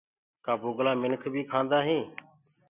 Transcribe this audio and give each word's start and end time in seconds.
ڪآ 0.45 0.53
بُگلآ 0.61 0.91
منک 1.01 1.23
بي 1.33 1.41
کآندآ 1.51 1.79
هين؟ 1.87 2.03